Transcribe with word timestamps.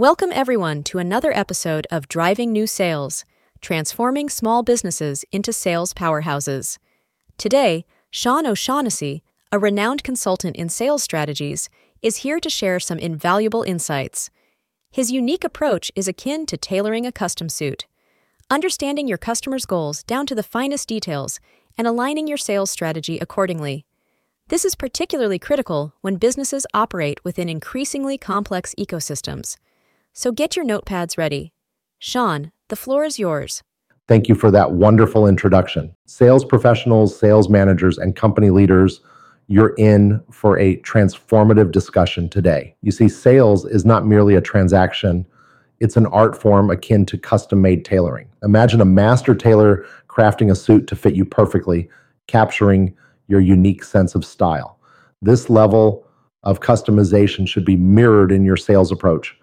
Welcome, 0.00 0.32
everyone, 0.32 0.82
to 0.84 0.98
another 0.98 1.30
episode 1.36 1.86
of 1.90 2.08
Driving 2.08 2.52
New 2.52 2.66
Sales 2.66 3.26
Transforming 3.60 4.30
Small 4.30 4.62
Businesses 4.62 5.26
into 5.30 5.52
Sales 5.52 5.92
Powerhouses. 5.92 6.78
Today, 7.36 7.84
Sean 8.10 8.46
O'Shaughnessey, 8.46 9.20
a 9.52 9.58
renowned 9.58 10.02
consultant 10.02 10.56
in 10.56 10.70
sales 10.70 11.02
strategies, 11.02 11.68
is 12.00 12.24
here 12.24 12.40
to 12.40 12.48
share 12.48 12.80
some 12.80 12.98
invaluable 12.98 13.62
insights. 13.62 14.30
His 14.90 15.12
unique 15.12 15.44
approach 15.44 15.92
is 15.94 16.08
akin 16.08 16.46
to 16.46 16.56
tailoring 16.56 17.04
a 17.04 17.12
custom 17.12 17.50
suit, 17.50 17.86
understanding 18.48 19.06
your 19.06 19.18
customer's 19.18 19.66
goals 19.66 20.02
down 20.04 20.24
to 20.28 20.34
the 20.34 20.42
finest 20.42 20.88
details 20.88 21.40
and 21.76 21.86
aligning 21.86 22.26
your 22.26 22.38
sales 22.38 22.70
strategy 22.70 23.18
accordingly. 23.18 23.84
This 24.48 24.64
is 24.64 24.74
particularly 24.74 25.38
critical 25.38 25.92
when 26.00 26.16
businesses 26.16 26.66
operate 26.72 27.22
within 27.22 27.50
increasingly 27.50 28.16
complex 28.16 28.74
ecosystems. 28.78 29.58
So 30.12 30.32
get 30.32 30.56
your 30.56 30.64
notepads 30.64 31.16
ready. 31.16 31.52
Sean, 31.98 32.52
the 32.68 32.76
floor 32.76 33.04
is 33.04 33.18
yours. 33.18 33.62
Thank 34.08 34.28
you 34.28 34.34
for 34.34 34.50
that 34.50 34.72
wonderful 34.72 35.26
introduction. 35.26 35.94
Sales 36.06 36.44
professionals, 36.44 37.16
sales 37.16 37.48
managers, 37.48 37.96
and 37.96 38.16
company 38.16 38.50
leaders, 38.50 39.00
you're 39.46 39.74
in 39.78 40.20
for 40.30 40.58
a 40.58 40.76
transformative 40.78 41.70
discussion 41.70 42.28
today. 42.28 42.74
You 42.82 42.90
see, 42.90 43.08
sales 43.08 43.64
is 43.64 43.84
not 43.84 44.06
merely 44.06 44.34
a 44.34 44.40
transaction, 44.40 45.26
it's 45.80 45.96
an 45.96 46.06
art 46.06 46.40
form 46.40 46.70
akin 46.70 47.06
to 47.06 47.16
custom 47.16 47.62
made 47.62 47.84
tailoring. 47.84 48.28
Imagine 48.42 48.80
a 48.80 48.84
master 48.84 49.34
tailor 49.34 49.86
crafting 50.08 50.50
a 50.50 50.54
suit 50.54 50.86
to 50.88 50.96
fit 50.96 51.14
you 51.14 51.24
perfectly, 51.24 51.88
capturing 52.26 52.94
your 53.28 53.40
unique 53.40 53.82
sense 53.82 54.14
of 54.14 54.24
style. 54.24 54.78
This 55.22 55.48
level 55.48 56.06
of 56.42 56.60
customization 56.60 57.46
should 57.48 57.64
be 57.64 57.76
mirrored 57.76 58.32
in 58.32 58.44
your 58.44 58.56
sales 58.56 58.92
approach. 58.92 59.39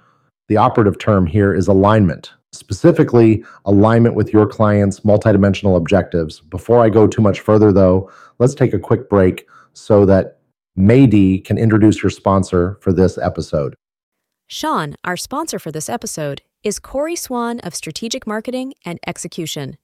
The 0.48 0.58
operative 0.58 0.98
term 0.98 1.26
here 1.26 1.54
is 1.54 1.68
alignment, 1.68 2.32
specifically 2.54 3.44
alignment 3.66 4.16
with 4.16 4.32
your 4.32 4.48
client's 4.48 5.02
multidimensional 5.02 5.76
objectives. 5.76 6.40
Before 6.40 6.84
I 6.84 6.90
go 6.90 7.06
too 7.08 7.22
much 7.22 7.42
further, 7.42 7.72
though, 7.72 8.10
let's 8.40 8.56
take 8.56 8.74
a 8.74 8.80
quick 8.80 9.10
break 9.10 9.48
so 9.74 10.06
that 10.06 10.40
Maydi 10.78 11.44
can 11.44 11.58
introduce 11.58 12.02
your 12.02 12.10
sponsor 12.10 12.78
for 12.82 12.94
this 12.94 13.18
episode. 13.18 13.76
Sean, 14.48 14.96
our 15.04 15.18
sponsor 15.18 15.60
for 15.60 15.72
this 15.72 15.90
episode, 15.90 16.42
is 16.64 16.80
Corey 16.80 17.16
Swan 17.16 17.60
of 17.60 17.76
Strategic 17.76 18.26
Marketing 18.26 18.74
and 18.86 19.00
Execution. 19.06 19.78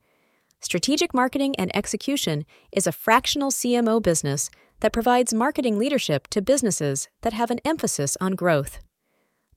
Strategic 0.62 1.14
Marketing 1.14 1.54
and 1.58 1.76
Execution 1.76 2.46
is 2.72 2.88
a 2.88 2.94
fractional 2.94 3.52
CMO 3.52 4.02
business 4.02 4.50
that 4.80 4.94
provides 4.94 5.34
marketing 5.34 5.78
leadership 5.78 6.28
to 6.30 6.42
businesses 6.42 7.10
that 7.22 7.34
have 7.34 7.52
an 7.52 7.60
emphasis 7.66 8.16
on 8.22 8.36
growth. 8.36 8.80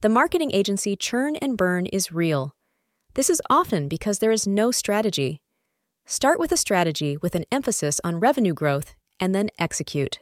The 0.02 0.08
marketing 0.10 0.50
agency 0.52 0.94
churn 0.94 1.36
and 1.36 1.56
burn 1.56 1.86
is 1.86 2.12
real. 2.12 2.54
This 3.14 3.30
is 3.30 3.40
often 3.48 3.88
because 3.88 4.18
there 4.18 4.30
is 4.30 4.46
no 4.46 4.70
strategy. 4.70 5.40
Start 6.04 6.38
with 6.38 6.52
a 6.52 6.56
strategy 6.58 7.16
with 7.16 7.34
an 7.34 7.46
emphasis 7.50 7.98
on 8.04 8.20
revenue 8.20 8.52
growth 8.52 8.94
and 9.18 9.34
then 9.34 9.48
execute. 9.58 10.18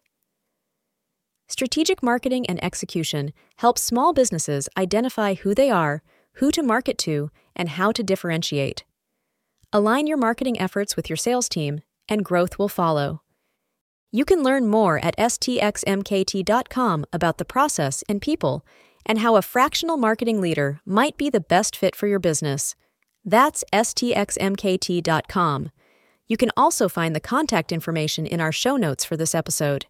Strategic 1.48 2.04
marketing 2.04 2.46
and 2.46 2.62
execution 2.62 3.32
helps 3.56 3.82
small 3.82 4.12
businesses 4.12 4.68
identify 4.76 5.34
who 5.34 5.56
they 5.56 5.70
are, 5.70 6.02
who 6.34 6.52
to 6.52 6.62
market 6.62 6.96
to, 6.98 7.30
and 7.56 7.70
how 7.70 7.90
to 7.90 8.02
differentiate. 8.04 8.84
Align 9.72 10.06
your 10.06 10.16
marketing 10.16 10.58
efforts 10.60 10.94
with 10.94 11.10
your 11.10 11.16
sales 11.16 11.48
team, 11.48 11.80
and 12.08 12.24
growth 12.24 12.60
will 12.60 12.68
follow. 12.68 13.22
You 14.12 14.24
can 14.24 14.44
learn 14.44 14.68
more 14.68 15.04
at 15.04 15.16
stxmkt.com 15.18 17.06
about 17.12 17.38
the 17.38 17.44
process 17.44 18.04
and 18.08 18.22
people 18.22 18.64
and 19.06 19.18
how 19.18 19.36
a 19.36 19.42
fractional 19.42 19.96
marketing 19.96 20.40
leader 20.40 20.80
might 20.84 21.16
be 21.16 21.30
the 21.30 21.40
best 21.40 21.76
fit 21.76 21.94
for 21.94 22.06
your 22.06 22.18
business. 22.18 22.74
That's 23.24 23.64
stxmkt.com. 23.72 25.70
You 26.26 26.36
can 26.36 26.50
also 26.56 26.88
find 26.88 27.14
the 27.14 27.20
contact 27.20 27.72
information 27.72 28.26
in 28.26 28.40
our 28.40 28.52
show 28.52 28.76
notes 28.76 29.04
for 29.04 29.16
this 29.16 29.34
episode. 29.34 29.86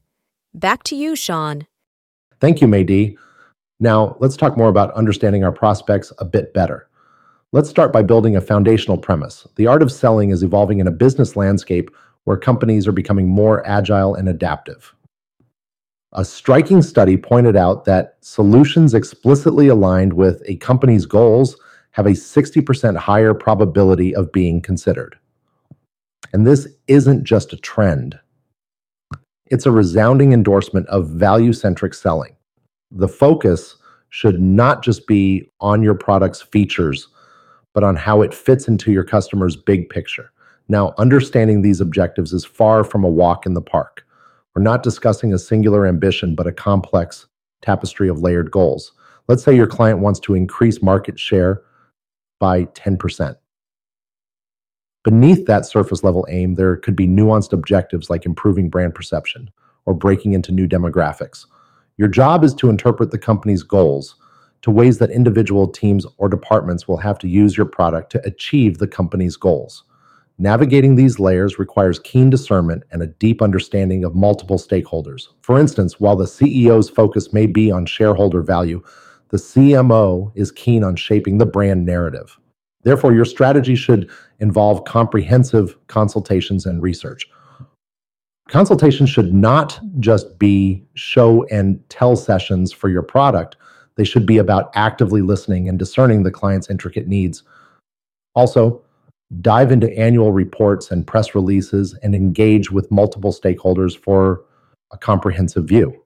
Back 0.53 0.83
to 0.84 0.97
you, 0.97 1.16
Sean. 1.16 1.66
Thank 2.41 2.61
you, 2.61 2.66
Maydi. 2.66 3.16
Now, 3.81 4.16
let's 4.21 4.37
talk 4.37 4.56
more 4.56 4.69
about 4.69 4.93
understanding 4.94 5.44
our 5.44 5.53
prospects 5.53 6.12
a 6.19 6.25
bit 6.25 6.55
better. 6.55 6.88
Let's 7.53 7.71
start 7.71 7.93
by 7.93 8.03
building 8.03 8.37
a 8.37 8.41
foundational 8.41 8.99
premise. 8.99 9.47
The 9.56 9.67
art 9.67 9.83
of 9.83 9.93
selling 9.93 10.31
is 10.31 10.43
evolving 10.43 10.81
in 10.81 10.88
a 10.88 10.93
business 10.93 11.37
landscape 11.37 11.91
where 12.25 12.37
companies 12.37 12.88
are 12.88 12.93
becoming 12.93 13.28
more 13.28 13.65
agile 13.67 14.15
and 14.15 14.28
adaptive. 14.28 14.94
A 16.16 16.25
striking 16.25 16.80
study 16.80 17.16
pointed 17.16 17.56
out 17.56 17.86
that 17.86 18.19
solutions 18.20 18.94
explicitly 18.94 19.66
aligned 19.66 20.12
with 20.12 20.42
a 20.47 20.56
company's 20.56 21.06
goals 21.06 21.56
have 21.91 22.06
a 22.06 22.10
60% 22.10 22.97
higher 22.97 23.34
probability 23.34 24.14
of 24.14 24.30
being 24.30 24.60
considered. 24.60 25.19
And 26.32 26.47
this 26.47 26.69
isn't 26.86 27.25
just 27.25 27.52
a 27.52 27.56
trend, 27.56 28.19
it's 29.47 29.66
a 29.66 29.72
resounding 29.72 30.32
endorsement 30.32 30.86
of 30.88 31.08
value 31.08 31.52
centric 31.52 31.94
selling. 31.94 32.34
The 32.91 33.08
focus 33.08 33.76
should 34.08 34.41
not 34.41 34.82
just 34.82 35.06
be 35.06 35.50
on 35.60 35.82
your 35.82 35.94
product's 35.94 36.41
features, 36.41 37.08
but 37.72 37.82
on 37.82 37.96
how 37.96 38.22
it 38.22 38.32
fits 38.32 38.69
into 38.69 38.92
your 38.92 39.04
customer's 39.04 39.56
big 39.56 39.88
picture. 39.88 40.31
Now, 40.69 40.94
understanding 40.96 41.62
these 41.62 41.81
objectives 41.81 42.32
is 42.32 42.44
far 42.44 42.84
from 42.84 43.04
a 43.04 43.08
walk 43.08 43.44
in 43.46 43.54
the 43.54 43.60
park. 43.60 44.06
We're 44.54 44.62
not 44.62 44.82
discussing 44.82 45.32
a 45.32 45.38
singular 45.38 45.87
ambition, 45.87 46.34
but 46.34 46.47
a 46.47 46.53
complex 46.53 47.26
tapestry 47.62 48.09
of 48.09 48.20
layered 48.20 48.50
goals. 48.50 48.92
Let's 49.26 49.42
say 49.42 49.56
your 49.56 49.66
client 49.66 49.98
wants 49.98 50.20
to 50.20 50.34
increase 50.34 50.82
market 50.82 51.19
share 51.19 51.62
by 52.38 52.66
10%. 52.66 53.37
Beneath 55.03 55.47
that 55.47 55.66
surface 55.66 56.04
level 56.04 56.26
aim, 56.31 56.54
there 56.54 56.76
could 56.76 56.97
be 56.97 57.09
nuanced 57.09 57.53
objectives 57.53 58.09
like 58.09 58.25
improving 58.25 58.70
brand 58.70 58.94
perception 58.94 59.50
or 59.87 59.94
breaking 59.94 60.34
into 60.34 60.53
new 60.53 60.69
demographics. 60.69 61.47
Your 61.97 62.09
job 62.09 62.44
is 62.44 62.54
to 62.54 62.70
interpret 62.70 63.10
the 63.10 63.19
company's 63.19 63.62
goals 63.62 64.16
to 64.62 64.70
ways 64.70 64.98
that 64.98 65.10
individual 65.10 65.69
teams 65.69 66.06
or 66.16 66.28
departments 66.28 66.88
will 66.88 66.97
have 66.97 67.19
to 67.19 67.28
use 67.28 67.56
your 67.56 67.66
product 67.66 68.10
to 68.12 68.26
achieve 68.26 68.78
the 68.78 68.88
company's 68.88 69.37
goals. 69.37 69.84
Navigating 70.39 70.97
these 70.97 71.21
layers 71.21 71.61
requires 71.61 72.00
keen 72.00 72.28
discernment 72.28 72.83
and 72.91 73.00
a 73.03 73.06
deep 73.06 73.41
understanding 73.41 74.05
of 74.05 74.17
multiple 74.17 74.59
stakeholders. 74.59 75.28
For 75.43 75.61
instance, 75.61 76.00
while 76.00 76.17
the 76.17 76.25
CEO's 76.25 76.91
focus 76.91 77.33
may 77.33 77.47
be 77.47 77.71
on 77.71 77.87
shareholder 77.87 78.43
value, 78.43 78.83
the 79.28 79.37
CMO 79.37 80.33
is 80.34 80.50
keen 80.50 80.83
on 80.83 80.97
shaping 80.97 81.39
the 81.39 81.47
brand 81.47 81.87
narrative. 81.87 82.37
Therefore, 82.83 83.15
your 83.15 83.25
strategy 83.25 83.77
should 83.77 84.11
involve 84.41 84.84
comprehensive 84.84 85.77
consultations 85.87 86.67
and 86.67 86.83
research. 86.83 87.28
Consultations 88.49 89.09
should 89.09 89.33
not 89.33 89.81
just 90.00 90.39
be 90.39 90.84
show 90.94 91.44
and 91.44 91.81
tell 91.89 92.17
sessions 92.17 92.73
for 92.73 92.89
your 92.89 93.03
product, 93.03 93.56
they 93.97 94.05
should 94.05 94.27
be 94.27 94.39
about 94.39 94.71
actively 94.75 95.23
listening 95.23 95.69
and 95.69 95.78
discerning 95.78 96.25
the 96.25 96.31
client's 96.31 96.69
intricate 96.69 97.06
needs. 97.06 97.44
Also, 98.34 98.84
dive 99.41 99.72
into 99.72 99.97
annual 99.99 100.33
reports 100.33 100.91
and 100.91 101.06
press 101.06 101.34
releases, 101.34 101.95
and 102.03 102.15
engage 102.15 102.71
with 102.71 102.91
multiple 102.91 103.33
stakeholders 103.33 103.97
for 103.97 104.45
a 104.93 104.99
comprehensive 104.99 105.65
view. 105.65 106.00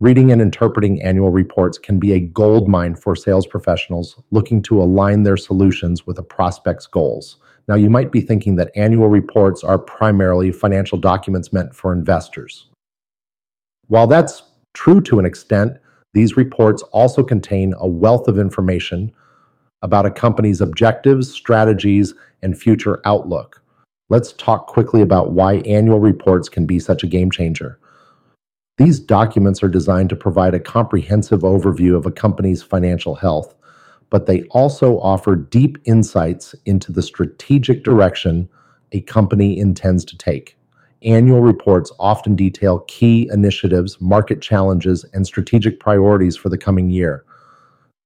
Reading 0.00 0.30
and 0.30 0.40
interpreting 0.40 1.02
annual 1.02 1.30
reports 1.30 1.76
can 1.76 1.98
be 1.98 2.12
a 2.12 2.20
gold 2.20 2.68
mine 2.68 2.94
for 2.94 3.16
sales 3.16 3.46
professionals 3.46 4.22
looking 4.30 4.62
to 4.62 4.80
align 4.80 5.24
their 5.24 5.36
solutions 5.36 6.06
with 6.06 6.18
a 6.18 6.22
prospect's 6.22 6.86
goals. 6.86 7.38
Now, 7.66 7.74
you 7.74 7.90
might 7.90 8.12
be 8.12 8.20
thinking 8.20 8.54
that 8.56 8.70
annual 8.76 9.08
reports 9.08 9.64
are 9.64 9.78
primarily 9.78 10.52
financial 10.52 10.98
documents 10.98 11.52
meant 11.52 11.74
for 11.74 11.92
investors. 11.92 12.68
While 13.88 14.06
that's 14.06 14.42
true 14.72 15.00
to 15.02 15.18
an 15.18 15.26
extent, 15.26 15.78
these 16.14 16.36
reports 16.36 16.82
also 16.92 17.22
contain 17.24 17.74
a 17.76 17.88
wealth 17.88 18.28
of 18.28 18.38
information 18.38 19.12
about 19.82 20.06
a 20.06 20.10
company's 20.10 20.60
objectives, 20.60 21.32
strategies, 21.32 22.14
and 22.42 22.58
future 22.58 23.00
outlook. 23.04 23.62
Let's 24.08 24.32
talk 24.32 24.66
quickly 24.66 25.02
about 25.02 25.32
why 25.32 25.56
annual 25.58 26.00
reports 26.00 26.48
can 26.48 26.66
be 26.66 26.78
such 26.78 27.02
a 27.02 27.08
game 27.08 27.30
changer. 27.30 27.78
These 28.78 29.00
documents 29.00 29.62
are 29.62 29.68
designed 29.68 30.08
to 30.10 30.16
provide 30.16 30.54
a 30.54 30.60
comprehensive 30.60 31.40
overview 31.40 31.96
of 31.96 32.06
a 32.06 32.12
company's 32.12 32.62
financial 32.62 33.16
health, 33.16 33.54
but 34.08 34.26
they 34.26 34.44
also 34.44 34.98
offer 35.00 35.36
deep 35.36 35.78
insights 35.84 36.54
into 36.64 36.92
the 36.92 37.02
strategic 37.02 37.84
direction 37.84 38.48
a 38.92 39.00
company 39.02 39.58
intends 39.58 40.04
to 40.06 40.16
take. 40.16 40.56
Annual 41.02 41.42
reports 41.42 41.92
often 42.00 42.34
detail 42.34 42.80
key 42.88 43.28
initiatives, 43.32 44.00
market 44.00 44.40
challenges, 44.40 45.04
and 45.12 45.26
strategic 45.26 45.78
priorities 45.78 46.36
for 46.36 46.48
the 46.48 46.58
coming 46.58 46.90
year. 46.90 47.24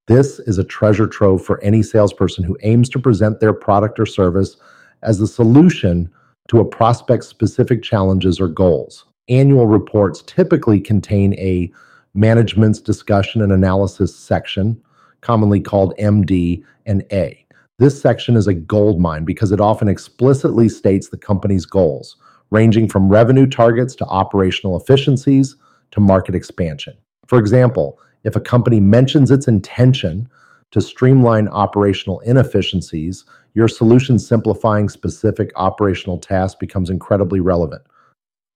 This 0.08 0.40
is 0.40 0.58
a 0.58 0.64
treasure 0.64 1.06
trove 1.06 1.44
for 1.44 1.62
any 1.62 1.80
salesperson 1.82 2.42
who 2.42 2.56
aims 2.62 2.88
to 2.88 2.98
present 2.98 3.38
their 3.38 3.52
product 3.52 4.00
or 4.00 4.06
service 4.06 4.56
as 5.02 5.18
the 5.18 5.28
solution 5.28 6.10
to 6.48 6.58
a 6.58 6.64
prospect's 6.64 7.28
specific 7.28 7.84
challenges 7.84 8.40
or 8.40 8.48
goals. 8.48 9.04
Annual 9.28 9.68
reports 9.68 10.22
typically 10.26 10.80
contain 10.80 11.34
a 11.34 11.70
management's 12.14 12.80
discussion 12.80 13.42
and 13.42 13.52
analysis 13.52 14.14
section 14.14 14.80
commonly 15.20 15.60
called 15.60 15.94
MD 15.98 16.64
and 16.84 17.04
A. 17.12 17.38
This 17.78 18.00
section 18.00 18.34
is 18.36 18.48
a 18.48 18.54
gold 18.54 19.00
mine 19.00 19.24
because 19.24 19.52
it 19.52 19.60
often 19.60 19.86
explicitly 19.86 20.68
states 20.68 21.08
the 21.08 21.16
company's 21.16 21.64
goals, 21.64 22.16
ranging 22.50 22.88
from 22.88 23.08
revenue 23.08 23.46
targets 23.46 23.94
to 23.96 24.04
operational 24.06 24.76
efficiencies 24.76 25.54
to 25.92 26.00
market 26.00 26.34
expansion. 26.34 26.96
For 27.28 27.38
example, 27.38 28.00
if 28.24 28.36
a 28.36 28.40
company 28.40 28.80
mentions 28.80 29.30
its 29.30 29.48
intention 29.48 30.28
to 30.70 30.80
streamline 30.80 31.48
operational 31.48 32.20
inefficiencies, 32.20 33.24
your 33.54 33.68
solution 33.68 34.18
simplifying 34.18 34.88
specific 34.88 35.52
operational 35.56 36.18
tasks 36.18 36.58
becomes 36.58 36.90
incredibly 36.90 37.40
relevant. 37.40 37.82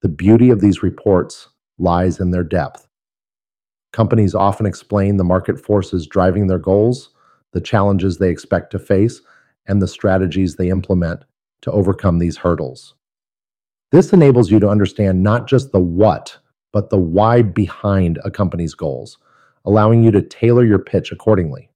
The 0.03 0.09
beauty 0.09 0.51
of 0.51 0.61
these 0.61 0.83
reports 0.83 1.49
lies 1.79 2.21
in 2.21 2.31
their 2.31 2.45
depth. 2.45 2.87
Companies 3.93 4.35
often 4.35 4.67
explain 4.67 5.17
the 5.17 5.25
market 5.25 5.61
forces 5.61 6.07
driving 6.07 6.47
their 6.47 6.59
goals, 6.59 7.11
the 7.53 7.61
challenges 7.61 8.19
they 8.19 8.31
expect 8.31 8.71
to 8.73 8.79
face, 8.79 9.21
and 9.67 9.81
the 9.81 9.89
strategies 9.89 10.57
they 10.57 10.69
implement 10.69 11.25
to 11.63 11.73
overcome 11.73 12.19
these 12.19 12.37
hurdles. 12.37 12.95
This 13.93 14.13
enables 14.13 14.51
you 14.51 14.61
to 14.61 14.69
understand 14.69 15.23
not 15.23 15.47
just 15.47 15.73
the 15.73 15.81
what, 15.81 16.39
but 16.73 16.91
the 16.91 16.99
why 16.99 17.43
behind 17.43 18.19
a 18.25 18.31
company's 18.31 18.75
goals, 18.75 19.19
allowing 19.67 20.03
you 20.03 20.11
to 20.13 20.23
tailor 20.23 20.65
your 20.65 20.79
pitch 20.79 21.13
accordingly. 21.13 21.69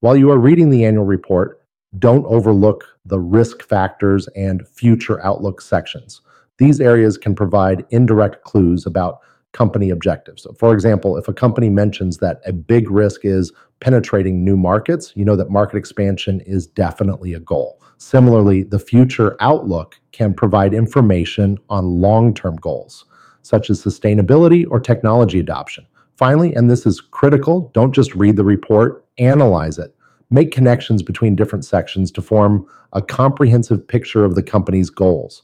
While 0.00 0.16
you 0.16 0.30
are 0.30 0.38
reading 0.38 0.70
the 0.70 0.84
annual 0.84 1.04
report, 1.04 1.62
don't 1.98 2.26
overlook 2.26 2.84
the 3.04 3.18
risk 3.18 3.62
factors 3.62 4.28
and 4.36 4.66
future 4.68 5.24
outlook 5.24 5.60
sections. 5.60 6.20
These 6.58 6.80
areas 6.80 7.18
can 7.18 7.34
provide 7.34 7.84
indirect 7.90 8.44
clues 8.44 8.86
about 8.86 9.20
company 9.52 9.90
objectives. 9.90 10.42
So 10.42 10.52
for 10.58 10.74
example, 10.74 11.16
if 11.16 11.28
a 11.28 11.32
company 11.32 11.70
mentions 11.70 12.18
that 12.18 12.40
a 12.44 12.52
big 12.52 12.90
risk 12.90 13.24
is 13.24 13.52
penetrating 13.80 14.44
new 14.44 14.56
markets, 14.56 15.12
you 15.16 15.24
know 15.24 15.36
that 15.36 15.50
market 15.50 15.76
expansion 15.76 16.40
is 16.40 16.66
definitely 16.66 17.32
a 17.32 17.40
goal. 17.40 17.80
Similarly, 17.98 18.64
the 18.64 18.78
future 18.78 19.36
outlook 19.40 19.98
can 20.12 20.34
provide 20.34 20.74
information 20.74 21.58
on 21.70 22.00
long 22.00 22.34
term 22.34 22.56
goals, 22.56 23.06
such 23.42 23.70
as 23.70 23.82
sustainability 23.82 24.66
or 24.70 24.78
technology 24.78 25.40
adoption. 25.40 25.86
Finally, 26.16 26.54
and 26.54 26.70
this 26.70 26.86
is 26.86 27.00
critical, 27.00 27.70
don't 27.74 27.94
just 27.94 28.14
read 28.14 28.36
the 28.36 28.44
report, 28.44 29.04
analyze 29.18 29.78
it. 29.78 29.94
Make 30.30 30.50
connections 30.50 31.02
between 31.02 31.36
different 31.36 31.64
sections 31.64 32.10
to 32.12 32.22
form 32.22 32.66
a 32.92 33.02
comprehensive 33.02 33.86
picture 33.86 34.24
of 34.24 34.34
the 34.34 34.42
company's 34.42 34.90
goals. 34.90 35.42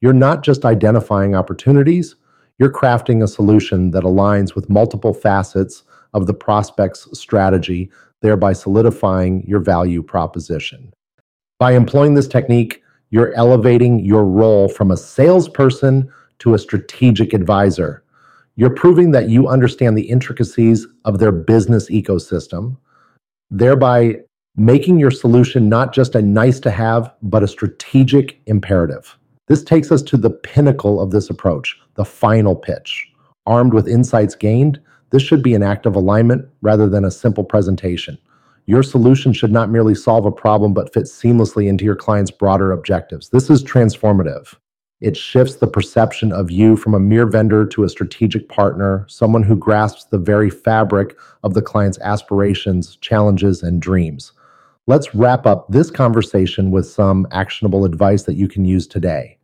You're 0.00 0.12
not 0.12 0.42
just 0.42 0.64
identifying 0.64 1.34
opportunities, 1.34 2.16
you're 2.58 2.72
crafting 2.72 3.22
a 3.22 3.28
solution 3.28 3.90
that 3.90 4.04
aligns 4.04 4.54
with 4.54 4.70
multiple 4.70 5.12
facets 5.12 5.82
of 6.14 6.26
the 6.26 6.34
prospect's 6.34 7.06
strategy, 7.18 7.90
thereby 8.22 8.52
solidifying 8.52 9.44
your 9.46 9.60
value 9.60 10.02
proposition. 10.02 10.92
By 11.58 11.72
employing 11.72 12.14
this 12.14 12.28
technique, 12.28 12.82
you're 13.10 13.34
elevating 13.34 14.04
your 14.04 14.24
role 14.24 14.68
from 14.68 14.90
a 14.90 14.96
salesperson 14.96 16.10
to 16.38 16.54
a 16.54 16.58
strategic 16.58 17.32
advisor. 17.32 18.03
You're 18.56 18.70
proving 18.70 19.10
that 19.10 19.28
you 19.28 19.48
understand 19.48 19.98
the 19.98 20.08
intricacies 20.08 20.86
of 21.04 21.18
their 21.18 21.32
business 21.32 21.90
ecosystem, 21.90 22.76
thereby 23.50 24.20
making 24.56 25.00
your 25.00 25.10
solution 25.10 25.68
not 25.68 25.92
just 25.92 26.14
a 26.14 26.22
nice 26.22 26.60
to 26.60 26.70
have, 26.70 27.12
but 27.22 27.42
a 27.42 27.48
strategic 27.48 28.40
imperative. 28.46 29.18
This 29.48 29.64
takes 29.64 29.90
us 29.90 30.02
to 30.02 30.16
the 30.16 30.30
pinnacle 30.30 31.00
of 31.00 31.10
this 31.10 31.28
approach, 31.30 31.76
the 31.96 32.04
final 32.04 32.54
pitch. 32.54 33.08
Armed 33.46 33.74
with 33.74 33.88
insights 33.88 34.36
gained, 34.36 34.80
this 35.10 35.22
should 35.22 35.42
be 35.42 35.54
an 35.54 35.62
act 35.62 35.84
of 35.84 35.96
alignment 35.96 36.48
rather 36.62 36.88
than 36.88 37.04
a 37.04 37.10
simple 37.10 37.44
presentation. 37.44 38.16
Your 38.66 38.82
solution 38.82 39.32
should 39.32 39.52
not 39.52 39.68
merely 39.68 39.94
solve 39.94 40.24
a 40.24 40.32
problem, 40.32 40.72
but 40.72 40.94
fit 40.94 41.04
seamlessly 41.04 41.66
into 41.68 41.84
your 41.84 41.96
client's 41.96 42.30
broader 42.30 42.72
objectives. 42.72 43.28
This 43.28 43.50
is 43.50 43.62
transformative. 43.62 44.54
It 45.00 45.16
shifts 45.16 45.56
the 45.56 45.66
perception 45.66 46.32
of 46.32 46.50
you 46.50 46.76
from 46.76 46.94
a 46.94 47.00
mere 47.00 47.26
vendor 47.26 47.66
to 47.66 47.84
a 47.84 47.88
strategic 47.88 48.48
partner, 48.48 49.04
someone 49.08 49.42
who 49.42 49.56
grasps 49.56 50.04
the 50.04 50.18
very 50.18 50.50
fabric 50.50 51.16
of 51.42 51.54
the 51.54 51.62
client's 51.62 51.98
aspirations, 51.98 52.96
challenges, 52.96 53.62
and 53.62 53.82
dreams. 53.82 54.32
Let's 54.86 55.14
wrap 55.14 55.46
up 55.46 55.66
this 55.68 55.90
conversation 55.90 56.70
with 56.70 56.86
some 56.86 57.26
actionable 57.32 57.84
advice 57.84 58.22
that 58.24 58.34
you 58.34 58.48
can 58.48 58.64
use 58.64 58.86
today. 58.86 59.38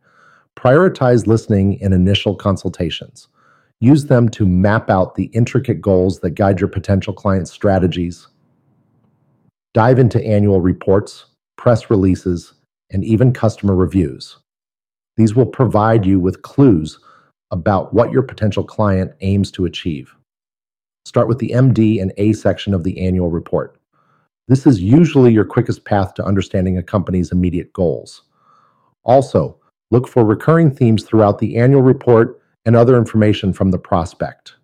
Prioritize 0.55 1.27
listening 1.27 1.79
in 1.79 1.93
initial 1.93 2.35
consultations. 2.35 3.27
Use 3.79 4.05
them 4.05 4.29
to 4.29 4.45
map 4.45 4.89
out 4.89 5.15
the 5.15 5.25
intricate 5.33 5.81
goals 5.81 6.19
that 6.19 6.31
guide 6.31 6.59
your 6.59 6.69
potential 6.69 7.13
client's 7.13 7.51
strategies. 7.51 8.27
Dive 9.73 9.97
into 9.97 10.23
annual 10.25 10.61
reports, 10.61 11.25
press 11.55 11.89
releases, 11.89 12.53
and 12.91 13.03
even 13.03 13.33
customer 13.33 13.75
reviews. 13.75 14.37
These 15.17 15.35
will 15.35 15.45
provide 15.45 16.05
you 16.05 16.19
with 16.19 16.41
clues 16.41 16.99
about 17.51 17.93
what 17.93 18.11
your 18.11 18.23
potential 18.23 18.63
client 18.63 19.11
aims 19.21 19.51
to 19.51 19.65
achieve. 19.65 20.15
Start 21.05 21.27
with 21.27 21.39
the 21.39 21.49
MD 21.49 22.01
and 22.01 22.13
A 22.17 22.33
section 22.33 22.73
of 22.73 22.83
the 22.83 22.99
annual 23.05 23.29
report. 23.29 23.77
This 24.47 24.65
is 24.65 24.81
usually 24.81 25.31
your 25.31 25.45
quickest 25.45 25.85
path 25.85 26.13
to 26.15 26.25
understanding 26.25 26.77
a 26.77 26.83
company's 26.83 27.31
immediate 27.31 27.71
goals. 27.73 28.23
Also, 29.03 29.57
look 29.91 30.07
for 30.07 30.23
recurring 30.23 30.71
themes 30.71 31.03
throughout 31.03 31.39
the 31.39 31.57
annual 31.57 31.81
report 31.81 32.41
and 32.65 32.75
other 32.75 32.97
information 32.97 33.53
from 33.53 33.71
the 33.71 33.79
prospect. 33.79 34.55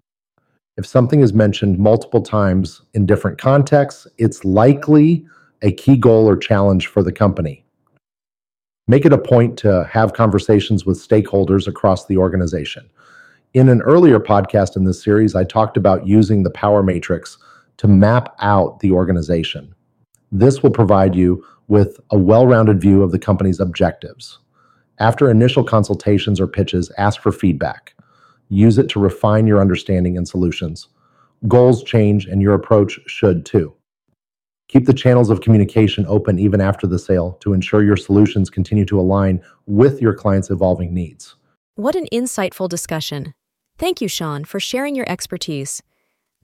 If 0.78 0.86
something 0.86 1.22
is 1.22 1.34
mentioned 1.34 1.80
multiple 1.80 2.22
times 2.22 2.84
in 2.94 3.06
different 3.06 3.40
contexts, 3.40 4.08
it's 4.18 4.46
likely 4.46 5.26
a 5.64 5.72
key 5.72 5.98
goal 5.98 6.30
or 6.30 6.38
challenge 6.38 6.88
for 6.88 7.02
the 7.02 7.12
company. 7.12 7.66
Make 8.89 9.06
it 9.06 9.12
a 9.12 9.18
point 9.18 9.57
to 9.60 9.84
have 9.92 10.13
conversations 10.13 10.86
with 10.86 10.98
stakeholders 10.98 11.68
across 11.68 12.06
the 12.06 12.18
organization. 12.18 12.89
In 13.54 13.68
an 13.68 13.81
earlier 13.81 14.19
podcast 14.19 14.78
in 14.78 14.86
this 14.86 15.04
series, 15.04 15.36
I 15.36 15.44
talked 15.44 15.75
about 15.75 16.07
using 16.07 16.44
the 16.44 16.50
power 16.51 16.81
matrix 16.81 17.38
to 17.78 17.88
map 17.88 18.34
out 18.39 18.80
the 18.80 18.92
organization. 18.92 19.75
This 20.31 20.63
will 20.63 20.72
provide 20.72 21.16
you 21.16 21.45
with 21.68 22.00
a 22.12 22.18
well 22.18 22.48
rounded 22.48 22.80
view 22.80 23.04
of 23.04 23.12
the 23.12 23.19
company's 23.19 23.60
objectives. 23.60 24.39
After 25.00 25.30
initial 25.30 25.66
consultations 25.66 26.39
or 26.39 26.48
pitches, 26.48 26.89
ask 26.98 27.22
for 27.22 27.34
feedback. 27.34 27.94
Use 28.50 28.78
it 28.78 28.88
to 28.89 29.00
refine 29.00 29.48
your 29.48 29.60
understanding 29.60 30.16
and 30.16 30.28
solutions. 30.28 30.88
Goals 31.48 31.84
change, 31.84 32.25
and 32.25 32.42
your 32.42 32.54
approach 32.54 33.00
should 33.06 33.45
too. 33.45 33.76
Keep 34.69 34.86
the 34.86 34.94
channels 34.94 35.30
of 35.30 35.42
communication 35.42 36.06
open 36.08 36.38
even 36.38 36.60
after 36.60 36.88
the 36.88 37.00
sale 37.00 37.38
to 37.39 37.53
ensure 37.53 37.84
your 37.84 37.96
solutions 37.96 38.50
continue 38.50 38.86
to 38.86 39.00
align 39.00 39.41
with 39.65 40.01
your 40.01 40.13
client's 40.13 40.50
evolving 40.50 40.94
needs. 40.94 41.36
What 41.75 41.96
an 41.96 42.08
insightful 42.12 42.68
discussion. 42.68 43.34
Thank 43.77 44.01
you, 44.01 44.08
Sean, 44.08 44.44
for 44.44 44.60
sharing 44.60 44.96
your 44.96 45.10
expertise. 45.10 45.82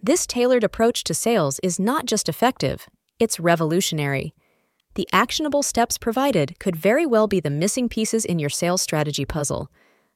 This 0.01 0.25
tailored 0.25 0.63
approach 0.63 1.03
to 1.05 1.13
sales 1.13 1.59
is 1.63 1.79
not 1.79 2.05
just 2.05 2.29
effective, 2.29 2.87
it's 3.19 3.39
revolutionary. 3.39 4.33
The 4.95 5.09
actionable 5.11 5.63
steps 5.63 5.97
provided 5.97 6.59
could 6.59 6.75
very 6.75 7.05
well 7.05 7.27
be 7.27 7.39
the 7.39 7.49
missing 7.49 7.89
pieces 7.89 8.25
in 8.25 8.37
your 8.37 8.49
sales 8.49 8.81
strategy 8.81 9.25
puzzle. 9.25 9.71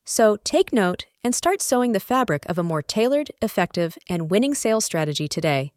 So 0.06 0.38
take 0.44 0.72
note 0.72 1.06
and 1.24 1.34
start 1.34 1.62
sewing 1.62 1.92
the 1.92 2.00
fabric 2.00 2.46
of 2.48 2.58
a 2.58 2.64
more 2.64 2.82
tailored, 2.82 3.32
effective, 3.42 3.98
and 4.08 4.30
winning 4.30 4.54
sales 4.54 4.86
strategy 4.86 5.28
today. 5.28 5.74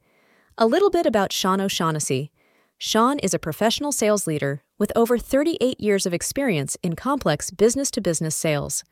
A 0.62 0.66
little 0.66 0.90
bit 0.90 1.06
about 1.06 1.32
Sean 1.32 1.58
O'Shaughnessey. 1.58 2.28
Sean 2.76 3.18
is 3.20 3.32
a 3.32 3.38
professional 3.38 3.92
sales 3.92 4.26
leader 4.26 4.62
with 4.78 4.92
over 4.94 5.16
38 5.16 5.80
years 5.80 6.04
of 6.04 6.12
experience 6.12 6.76
in 6.82 6.96
complex 6.96 7.50
business 7.50 7.90
to 7.92 8.02
business 8.02 8.36
sales. 8.36 8.84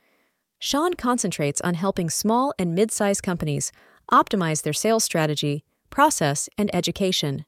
Sean 0.58 0.94
concentrates 0.94 1.60
on 1.60 1.74
helping 1.74 2.08
small 2.08 2.54
and 2.58 2.74
mid 2.74 2.90
sized 2.90 3.22
companies 3.22 3.70
optimize 4.10 4.62
their 4.62 4.72
sales 4.72 5.04
strategy, 5.04 5.62
process, 5.90 6.48
and 6.56 6.74
education. 6.74 7.44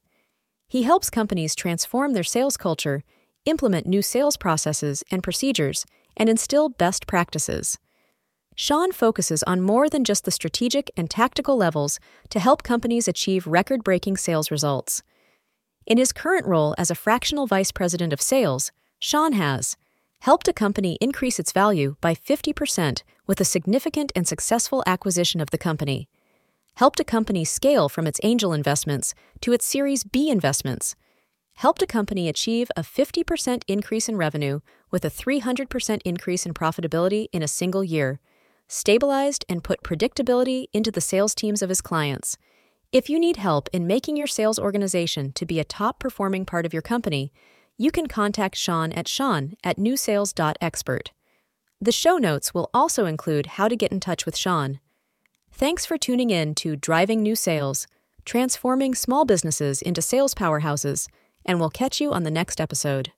He 0.68 0.82
helps 0.82 1.08
companies 1.08 1.54
transform 1.54 2.12
their 2.12 2.22
sales 2.22 2.58
culture, 2.58 3.02
implement 3.46 3.86
new 3.86 4.02
sales 4.02 4.36
processes 4.36 5.02
and 5.10 5.22
procedures, 5.22 5.86
and 6.14 6.28
instill 6.28 6.68
best 6.68 7.06
practices. 7.06 7.78
Sean 8.60 8.92
focuses 8.92 9.42
on 9.44 9.62
more 9.62 9.88
than 9.88 10.04
just 10.04 10.26
the 10.26 10.30
strategic 10.30 10.90
and 10.94 11.08
tactical 11.08 11.56
levels 11.56 11.98
to 12.28 12.38
help 12.38 12.62
companies 12.62 13.08
achieve 13.08 13.46
record 13.46 13.82
breaking 13.82 14.18
sales 14.18 14.50
results. 14.50 15.02
In 15.86 15.96
his 15.96 16.12
current 16.12 16.44
role 16.44 16.74
as 16.76 16.90
a 16.90 16.94
fractional 16.94 17.46
vice 17.46 17.72
president 17.72 18.12
of 18.12 18.20
sales, 18.20 18.70
Sean 18.98 19.32
has 19.32 19.78
helped 20.18 20.46
a 20.46 20.52
company 20.52 20.98
increase 21.00 21.38
its 21.38 21.52
value 21.52 21.96
by 22.02 22.14
50% 22.14 23.02
with 23.26 23.40
a 23.40 23.46
significant 23.46 24.12
and 24.14 24.28
successful 24.28 24.84
acquisition 24.86 25.40
of 25.40 25.48
the 25.48 25.56
company 25.56 26.06
helped 26.74 27.00
a 27.00 27.04
company 27.04 27.46
scale 27.46 27.88
from 27.88 28.06
its 28.06 28.20
angel 28.22 28.52
investments 28.52 29.14
to 29.40 29.54
its 29.54 29.64
Series 29.64 30.04
B 30.04 30.28
investments, 30.28 30.94
helped 31.54 31.80
a 31.80 31.86
company 31.86 32.28
achieve 32.28 32.70
a 32.76 32.82
50% 32.82 33.62
increase 33.66 34.06
in 34.06 34.18
revenue 34.18 34.60
with 34.90 35.02
a 35.06 35.10
300% 35.10 36.00
increase 36.04 36.44
in 36.44 36.52
profitability 36.52 37.28
in 37.32 37.42
a 37.42 37.48
single 37.48 37.82
year, 37.82 38.20
stabilized 38.70 39.44
and 39.48 39.64
put 39.64 39.82
predictability 39.82 40.66
into 40.72 40.90
the 40.90 41.00
sales 41.00 41.34
teams 41.34 41.60
of 41.60 41.68
his 41.68 41.80
clients, 41.80 42.38
If 42.92 43.08
you 43.08 43.20
need 43.20 43.36
help 43.36 43.68
in 43.72 43.86
making 43.86 44.16
your 44.16 44.26
sales 44.26 44.58
organization 44.58 45.32
to 45.34 45.46
be 45.46 45.60
a 45.60 45.64
top 45.64 46.00
performing 46.00 46.44
part 46.44 46.66
of 46.66 46.72
your 46.72 46.82
company, 46.82 47.32
you 47.78 47.92
can 47.92 48.08
contact 48.08 48.56
Sean 48.56 48.90
at 48.92 49.06
Sean 49.06 49.54
at 49.62 49.76
newsales.expert. 49.76 51.12
The 51.80 51.92
show 51.92 52.18
notes 52.18 52.52
will 52.52 52.68
also 52.74 53.06
include 53.06 53.46
how 53.46 53.68
to 53.68 53.76
get 53.76 53.92
in 53.92 54.00
touch 54.00 54.26
with 54.26 54.36
Sean. 54.36 54.80
Thanks 55.52 55.86
for 55.86 55.96
tuning 55.96 56.30
in 56.30 56.54
to 56.56 56.74
Driving 56.74 57.22
New 57.22 57.36
Sales, 57.36 57.86
transforming 58.24 58.96
small 58.96 59.24
businesses 59.24 59.80
into 59.82 60.02
sales 60.02 60.34
powerhouses, 60.34 61.08
and 61.46 61.60
we'll 61.60 61.70
catch 61.70 62.00
you 62.00 62.12
on 62.12 62.24
the 62.24 62.30
next 62.30 62.60
episode. 62.60 63.12